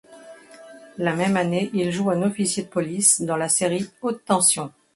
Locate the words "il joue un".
1.75-2.23